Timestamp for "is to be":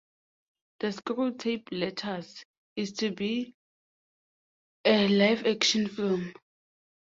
2.75-3.53